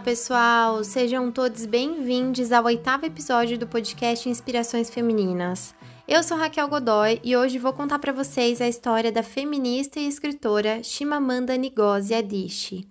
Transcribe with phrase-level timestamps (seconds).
[0.00, 0.82] pessoal!
[0.82, 5.74] Sejam todos bem-vindos ao oitavo episódio do podcast Inspirações Femininas.
[6.08, 10.08] Eu sou Raquel Godoy e hoje vou contar para vocês a história da feminista e
[10.08, 12.88] escritora Chimamanda Ngozi Adichie.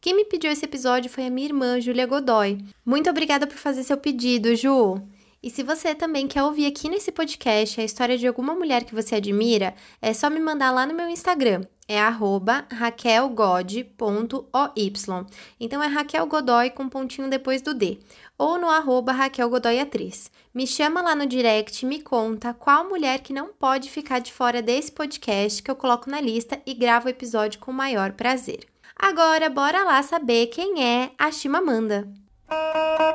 [0.00, 2.58] Quem me pediu esse episódio foi a minha irmã, Júlia Godoy.
[2.86, 5.02] Muito obrigada por fazer seu pedido, Ju!
[5.42, 8.94] E se você também quer ouvir aqui nesse podcast a história de alguma mulher que
[8.94, 11.62] você admira, é só me mandar lá no meu Instagram.
[11.88, 14.92] É raquelgod.oy.
[15.60, 17.98] Então é Raquel Godoy com um pontinho depois do D.
[18.38, 20.30] Ou no arroba Raquel Godoy Atriz.
[20.54, 24.32] Me chama lá no direct e me conta qual mulher que não pode ficar de
[24.32, 28.12] fora desse podcast que eu coloco na lista e gravo o episódio com o maior
[28.12, 28.66] prazer.
[28.96, 32.08] Agora, bora lá saber quem é a Chimamanda.
[32.52, 33.11] Música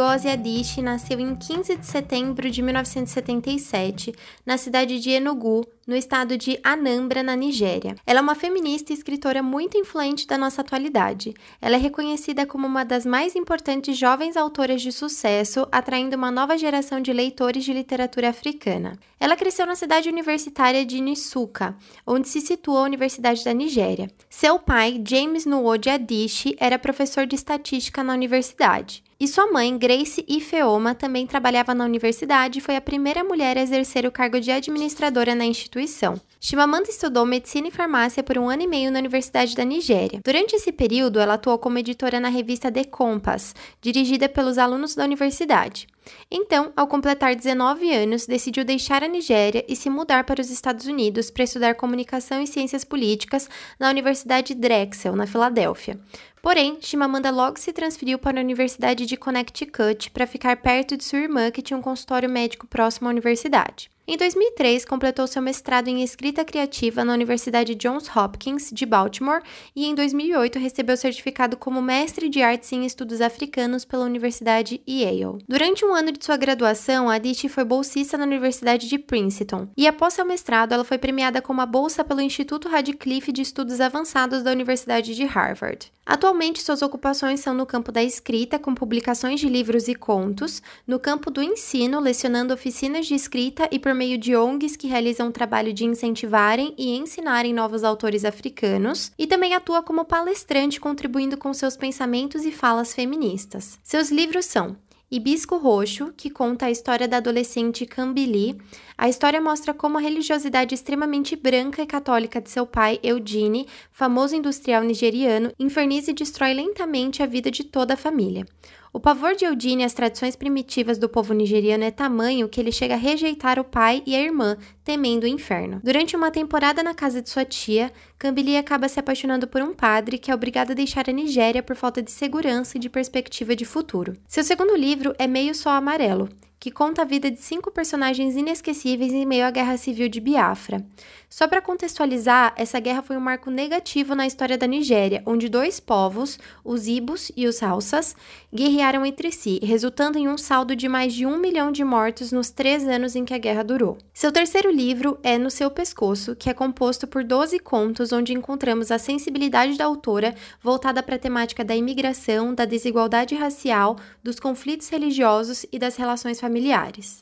[0.00, 4.14] Ngozi Adichie nasceu em 15 de setembro de 1977,
[4.46, 7.94] na cidade de Enugu, no estado de Anambra, na Nigéria.
[8.06, 11.34] Ela é uma feminista e escritora muito influente da nossa atualidade.
[11.60, 16.56] Ela é reconhecida como uma das mais importantes jovens autoras de sucesso, atraindo uma nova
[16.56, 18.98] geração de leitores de literatura africana.
[19.18, 21.76] Ela cresceu na cidade universitária de Nisuka,
[22.06, 24.10] onde se situa a Universidade da Nigéria.
[24.30, 29.04] Seu pai, James Nuode Adichie, era professor de estatística na universidade.
[29.22, 33.60] E sua mãe, Grace Ifeoma, também trabalhava na universidade e foi a primeira mulher a
[33.60, 36.18] exercer o cargo de administradora na instituição.
[36.40, 40.22] Chimamanda estudou medicina e farmácia por um ano e meio na Universidade da Nigéria.
[40.24, 45.04] Durante esse período, ela atuou como editora na revista The Compass, dirigida pelos alunos da
[45.04, 45.86] universidade.
[46.30, 50.86] Então, ao completar 19 anos, decidiu deixar a Nigéria e se mudar para os Estados
[50.86, 53.48] Unidos para estudar comunicação e ciências políticas
[53.78, 56.00] na Universidade Drexel, na Filadélfia.
[56.42, 61.18] Porém, Chimamanda logo se transferiu para a Universidade de Connecticut para ficar perto de sua
[61.18, 63.90] irmã, que tinha um consultório médico próximo à universidade.
[64.06, 69.40] Em 2003, completou seu mestrado em escrita criativa na Universidade Johns Hopkins de Baltimore
[69.74, 75.44] e em 2008 recebeu certificado como mestre de artes em estudos africanos pela Universidade Yale.
[75.48, 79.86] Durante um ano de sua graduação, a Adichie foi bolsista na Universidade de Princeton e
[79.86, 84.42] após seu mestrado, ela foi premiada com uma bolsa pelo Instituto Radcliffe de Estudos Avançados
[84.42, 85.92] da Universidade de Harvard.
[86.10, 90.98] Atualmente, suas ocupações são no campo da escrita, com publicações de livros e contos, no
[90.98, 95.32] campo do ensino, lecionando oficinas de escrita e por meio de ONGs que realizam o
[95.32, 101.52] trabalho de incentivarem e ensinarem novos autores africanos, e também atua como palestrante, contribuindo com
[101.52, 103.78] seus pensamentos e falas feministas.
[103.82, 104.74] Seus livros são
[105.10, 108.58] Hibisco Roxo, que conta a história da adolescente Cambili.
[108.96, 114.34] A história mostra como a religiosidade extremamente branca e católica de seu pai, Eugene, famoso
[114.34, 118.46] industrial nigeriano, inferniza e destrói lentamente a vida de toda a família.
[118.92, 122.94] O pavor de Eudine às tradições primitivas do povo nigeriano é tamanho que ele chega
[122.94, 125.80] a rejeitar o pai e a irmã, temendo o inferno.
[125.84, 130.18] Durante uma temporada na casa de sua tia, Cambili acaba se apaixonando por um padre
[130.18, 133.64] que é obrigado a deixar a Nigéria por falta de segurança e de perspectiva de
[133.64, 134.16] futuro.
[134.26, 136.28] Seu segundo livro é Meio Sol Amarelo,
[136.60, 140.84] que conta a vida de cinco personagens inesquecíveis em meio à Guerra Civil de Biafra.
[141.30, 145.80] Só para contextualizar, essa guerra foi um marco negativo na história da Nigéria, onde dois
[145.80, 148.14] povos, os Ibos e os Hausas,
[148.52, 152.50] guerrearam entre si, resultando em um saldo de mais de um milhão de mortos nos
[152.50, 153.96] três anos em que a guerra durou.
[154.12, 158.90] Seu terceiro livro é No Seu Pescoço, que é composto por 12 contos onde encontramos
[158.90, 164.88] a sensibilidade da autora voltada para a temática da imigração, da desigualdade racial, dos conflitos
[164.88, 166.49] religiosos e das relações familiares.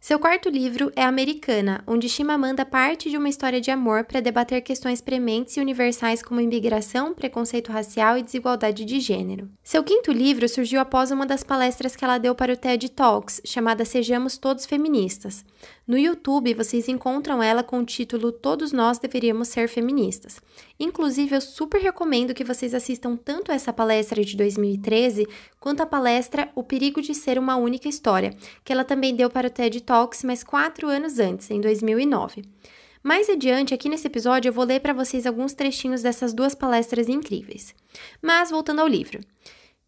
[0.00, 4.62] Seu quarto livro é Americana, onde Chimamanda parte de uma história de amor para debater
[4.62, 9.48] questões prementes e universais como imigração, preconceito racial e desigualdade de gênero.
[9.62, 13.40] Seu quinto livro surgiu após uma das palestras que ela deu para o TED Talks,
[13.44, 15.44] chamada Sejamos Todos Feministas.
[15.86, 20.40] No YouTube, vocês encontram ela com o título Todos Nós Deveríamos Ser Feministas.
[20.78, 25.26] Inclusive, eu super recomendo que vocês assistam tanto essa palestra de 2013
[25.58, 29.48] quanto a palestra O Perigo de Ser uma Única História, que ela também deu para
[29.48, 32.44] o TED Talks, mas quatro anos antes, em 2009.
[33.02, 37.08] Mais adiante, aqui nesse episódio, eu vou ler para vocês alguns trechinhos dessas duas palestras
[37.08, 37.74] incríveis.
[38.22, 39.18] Mas, voltando ao livro.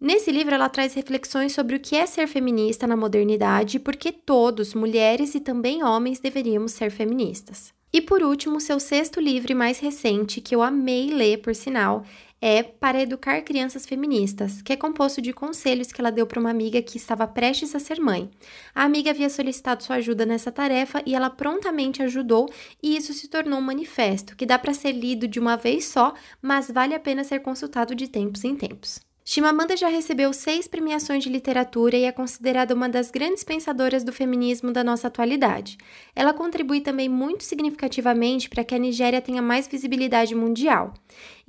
[0.00, 3.94] Nesse livro, ela traz reflexões sobre o que é ser feminista na modernidade e por
[3.94, 7.72] que todos, mulheres e também homens, deveríamos ser feministas.
[7.92, 12.04] E por último, seu sexto livro mais recente, que eu amei ler, por sinal,
[12.40, 16.50] é Para Educar Crianças Feministas, que é composto de conselhos que ela deu para uma
[16.50, 18.30] amiga que estava prestes a ser mãe.
[18.74, 22.48] A amiga havia solicitado sua ajuda nessa tarefa e ela prontamente ajudou,
[22.82, 26.14] e isso se tornou um manifesto que dá para ser lido de uma vez só,
[26.40, 29.00] mas vale a pena ser consultado de tempos em tempos.
[29.32, 34.12] Chimamanda já recebeu seis premiações de literatura e é considerada uma das grandes pensadoras do
[34.12, 35.78] feminismo da nossa atualidade.
[36.16, 40.94] Ela contribui também muito significativamente para que a Nigéria tenha mais visibilidade mundial.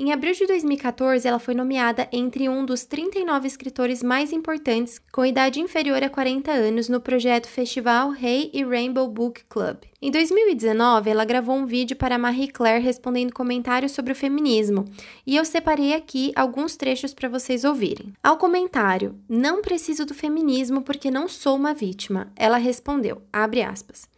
[0.03, 5.24] Em abril de 2014, ela foi nomeada entre um dos 39 escritores mais importantes com
[5.24, 9.77] idade inferior a 40 anos no projeto Festival Rei hey e Rainbow Book Club.
[10.01, 14.86] Em 2019, ela gravou um vídeo para Marie Claire respondendo comentários sobre o feminismo,
[15.24, 18.12] e eu separei aqui alguns trechos para vocês ouvirem.
[18.24, 24.09] Ao comentário: "Não preciso do feminismo porque não sou uma vítima", ela respondeu: abre aspas.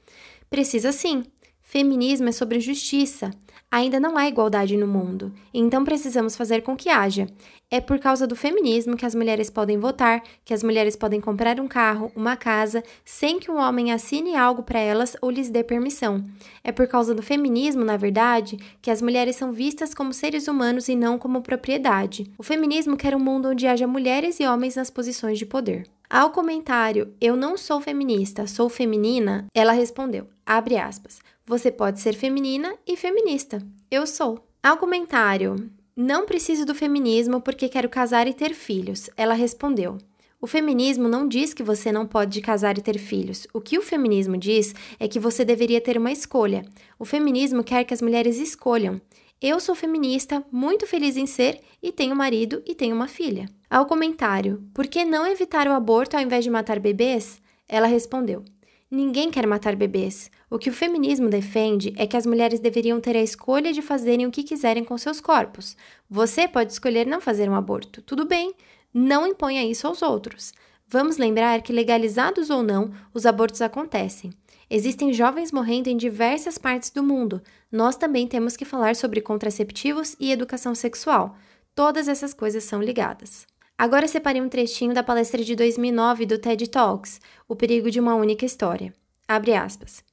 [0.49, 1.25] Precisa sim.
[1.61, 3.31] Feminismo é sobre justiça.
[3.73, 7.25] Ainda não há igualdade no mundo, então precisamos fazer com que haja.
[7.71, 11.59] É por causa do feminismo que as mulheres podem votar, que as mulheres podem comprar
[11.59, 15.63] um carro, uma casa, sem que um homem assine algo para elas ou lhes dê
[15.63, 16.23] permissão.
[16.63, 20.87] É por causa do feminismo, na verdade, que as mulheres são vistas como seres humanos
[20.87, 22.31] e não como propriedade.
[22.37, 25.89] O feminismo quer um mundo onde haja mulheres e homens nas posições de poder.
[26.07, 32.13] Ao comentário, eu não sou feminista, sou feminina, ela respondeu, abre aspas, você pode ser
[32.13, 33.61] feminina e feminista.
[33.91, 34.47] Eu sou.
[34.61, 39.09] Ao comentário, não preciso do feminismo porque quero casar e ter filhos.
[39.17, 39.97] Ela respondeu.
[40.39, 43.45] O feminismo não diz que você não pode casar e ter filhos.
[43.53, 46.65] O que o feminismo diz é que você deveria ter uma escolha.
[46.97, 48.99] O feminismo quer que as mulheres escolham.
[49.41, 53.49] Eu sou feminista, muito feliz em ser e tenho marido e tenho uma filha.
[53.69, 57.41] Ao comentário: Por que não evitar o aborto ao invés de matar bebês?
[57.67, 58.43] Ela respondeu:
[58.89, 60.29] Ninguém quer matar bebês.
[60.53, 64.27] O que o feminismo defende é que as mulheres deveriam ter a escolha de fazerem
[64.27, 65.75] o que quiserem com seus corpos.
[66.07, 68.03] Você pode escolher não fazer um aborto.
[68.03, 68.53] Tudo bem,
[68.93, 70.53] não imponha isso aos outros.
[70.87, 74.31] Vamos lembrar que, legalizados ou não, os abortos acontecem.
[74.69, 77.41] Existem jovens morrendo em diversas partes do mundo.
[77.71, 81.35] Nós também temos que falar sobre contraceptivos e educação sexual.
[81.73, 83.47] Todas essas coisas são ligadas.
[83.75, 87.19] Agora separei um trechinho da palestra de 2009 do TED Talks,
[87.49, 88.93] O Perigo de uma Única História.
[89.27, 90.12] Abre aspas.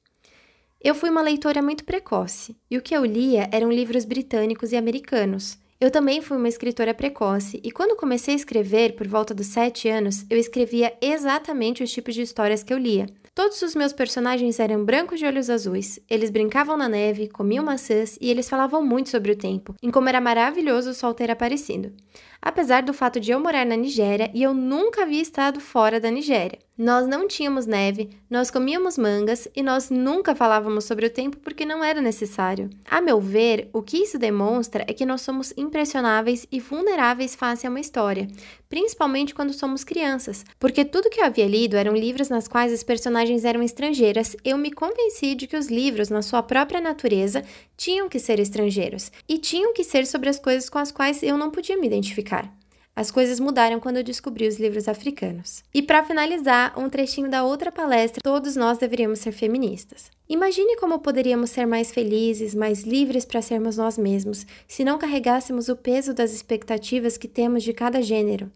[0.83, 4.75] Eu fui uma leitora muito precoce, e o que eu lia eram livros britânicos e
[4.75, 5.55] americanos.
[5.79, 9.87] Eu também fui uma escritora precoce, e quando comecei a escrever, por volta dos sete
[9.87, 13.05] anos, eu escrevia exatamente os tipos de histórias que eu lia.
[13.35, 15.99] Todos os meus personagens eram brancos de olhos azuis.
[16.09, 20.09] Eles brincavam na neve, comiam maçãs e eles falavam muito sobre o tempo, em como
[20.09, 21.93] era maravilhoso o sol ter aparecido
[22.41, 26.09] apesar do fato de eu morar na Nigéria e eu nunca havia estado fora da
[26.09, 26.59] Nigéria.
[26.77, 31.63] Nós não tínhamos neve, nós comíamos mangas e nós nunca falávamos sobre o tempo porque
[31.63, 32.71] não era necessário.
[32.89, 37.67] A meu ver, o que isso demonstra é que nós somos impressionáveis e vulneráveis face
[37.67, 38.27] a uma história,
[38.71, 42.83] principalmente quando somos crianças, porque tudo que eu havia lido eram livros nas quais as
[42.83, 44.33] personagens eram estrangeiras.
[44.45, 47.43] Eu me convenci de que os livros, na sua própria natureza,
[47.75, 51.37] tinham que ser estrangeiros e tinham que ser sobre as coisas com as quais eu
[51.37, 52.49] não podia me identificar.
[52.93, 55.63] As coisas mudaram quando eu descobri os livros africanos.
[55.73, 60.11] E para finalizar, um trechinho da outra palestra, todos nós deveríamos ser feministas.
[60.27, 65.69] Imagine como poderíamos ser mais felizes, mais livres para sermos nós mesmos, se não carregássemos
[65.69, 68.51] o peso das expectativas que temos de cada gênero.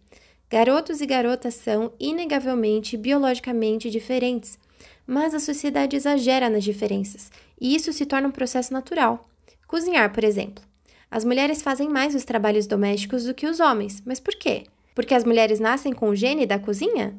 [0.56, 4.58] Garotos e garotas são, inegavelmente, biologicamente diferentes,
[5.06, 7.30] mas a sociedade exagera nas diferenças,
[7.60, 9.28] e isso se torna um processo natural.
[9.68, 10.64] Cozinhar, por exemplo.
[11.12, 14.02] As mulheres fazem mais os trabalhos domésticos do que os homens.
[14.06, 14.64] Mas por quê?
[14.96, 17.14] Porque as mulheres nascem com o gene da cozinha?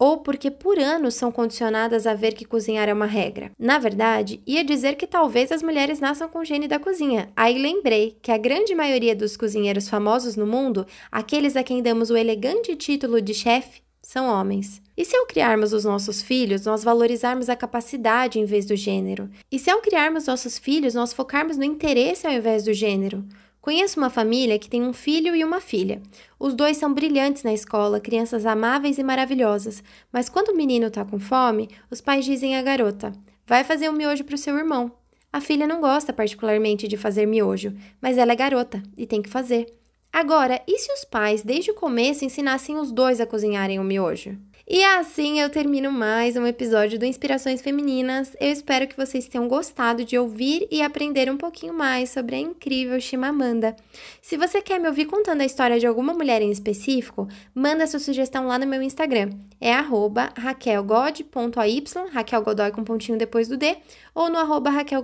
[0.00, 3.52] Ou porque por anos são condicionadas a ver que cozinhar é uma regra?
[3.58, 7.28] Na verdade, ia dizer que talvez as mulheres nasçam com o gene da cozinha.
[7.36, 12.08] Aí lembrei que a grande maioria dos cozinheiros famosos no mundo, aqueles a quem damos
[12.08, 14.80] o elegante título de chefe, são homens.
[14.96, 19.28] E se ao criarmos os nossos filhos, nós valorizarmos a capacidade em vez do gênero?
[19.52, 23.22] E se ao criarmos nossos filhos, nós focarmos no interesse ao invés do gênero?
[23.60, 26.00] Conheço uma família que tem um filho e uma filha.
[26.38, 31.04] Os dois são brilhantes na escola, crianças amáveis e maravilhosas, mas quando o menino está
[31.04, 33.12] com fome, os pais dizem à garota:
[33.46, 34.90] vai fazer um miojo para o seu irmão.
[35.32, 39.28] A filha não gosta particularmente de fazer miojo, mas ela é garota e tem que
[39.28, 39.79] fazer.
[40.12, 44.36] Agora, e se os pais, desde o começo, ensinassem os dois a cozinharem o miojo?
[44.72, 48.36] E assim eu termino mais um episódio do Inspirações Femininas.
[48.40, 52.38] Eu espero que vocês tenham gostado de ouvir e aprender um pouquinho mais sobre a
[52.38, 53.74] incrível Chimamanda.
[54.20, 57.98] Se você quer me ouvir contando a história de alguma mulher em específico, manda sua
[57.98, 59.30] sugestão lá no meu Instagram.
[59.60, 63.76] É raquelgod.ay, Raquel Godoy com pontinho depois do D,
[64.14, 65.02] ou no arroba Raquel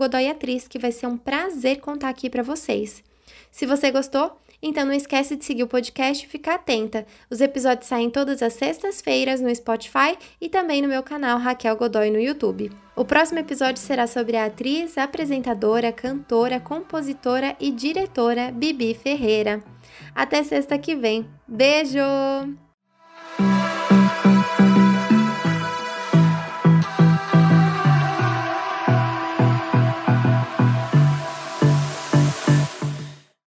[0.69, 3.03] que vai ser um prazer contar aqui para vocês.
[3.51, 7.07] Se você gostou, Então não esquece de seguir o podcast e ficar atenta.
[7.31, 12.11] Os episódios saem todas as sextas-feiras no Spotify e também no meu canal Raquel Godoy
[12.11, 12.71] no YouTube.
[12.95, 19.63] O próximo episódio será sobre a atriz, apresentadora, cantora, compositora e diretora Bibi Ferreira.
[20.15, 21.29] Até sexta que vem.
[21.47, 22.66] Beijo!